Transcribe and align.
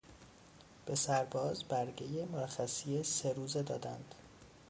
به 0.85 0.95
سرباز 0.95 1.63
برگهی 1.63 2.25
مرخصی 2.25 3.03
سه 3.03 3.33
روزه 3.33 3.63
دادند. 3.63 4.15